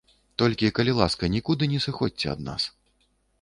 [0.41, 2.67] Толькі, калі ласка, нікуды не сыходзьце ад нас.